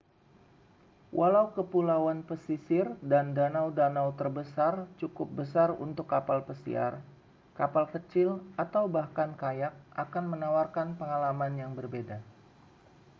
[1.17, 6.93] walau kepulauan pesisir dan danau-danau terbesar cukup besar untuk kapal pesiar
[7.59, 8.29] kapal kecil
[8.63, 12.17] atau bahkan kayak akan menawarkan pengalaman yang berbeda